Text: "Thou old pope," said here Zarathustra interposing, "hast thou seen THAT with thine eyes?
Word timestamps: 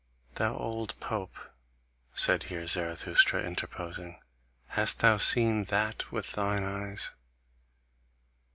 "Thou 0.33 0.57
old 0.57 0.99
pope," 0.99 1.37
said 2.15 2.41
here 2.49 2.65
Zarathustra 2.65 3.43
interposing, 3.43 4.19
"hast 4.69 5.01
thou 5.01 5.17
seen 5.17 5.65
THAT 5.65 6.11
with 6.11 6.31
thine 6.31 6.63
eyes? 6.63 7.11